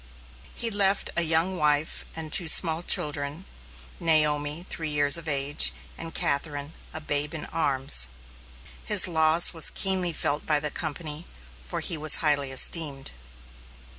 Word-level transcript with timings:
He 0.55 0.71
left 0.71 1.11
a 1.15 1.21
young 1.21 1.57
wife, 1.57 2.05
and 2.15 2.33
two 2.33 2.47
small 2.47 2.81
children, 2.81 3.45
Naomi, 3.99 4.65
three 4.67 4.89
years 4.89 5.15
of 5.15 5.27
age, 5.27 5.73
and 5.95 6.11
Catherine, 6.15 6.73
a 6.91 6.99
babe 6.99 7.35
in 7.35 7.45
arms. 7.45 8.07
His 8.83 9.07
loss 9.07 9.53
was 9.53 9.69
keenly 9.75 10.11
felt 10.11 10.43
by 10.43 10.59
the 10.59 10.71
company, 10.71 11.27
for 11.59 11.81
he 11.81 11.97
was 11.97 12.15
highly 12.15 12.51
esteemed. 12.51 13.11